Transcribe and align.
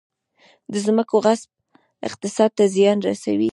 د 0.71 0.73
ځمکو 0.85 1.15
غصب 1.25 1.49
اقتصاد 2.07 2.51
ته 2.57 2.63
زیان 2.75 2.97
رسولی؟ 3.07 3.49